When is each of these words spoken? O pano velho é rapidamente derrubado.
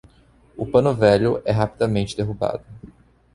O 0.57 0.65
pano 0.65 0.95
velho 0.95 1.43
é 1.45 1.51
rapidamente 1.51 2.17
derrubado. 2.17 2.63